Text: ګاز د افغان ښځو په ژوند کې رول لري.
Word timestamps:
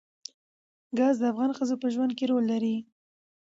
ګاز 0.97 1.15
د 1.21 1.23
افغان 1.31 1.51
ښځو 1.57 1.75
په 1.81 1.87
ژوند 1.93 2.11
کې 2.17 2.25
رول 2.31 2.45
لري. 2.51 2.75